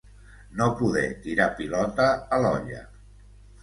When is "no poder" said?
0.61-1.05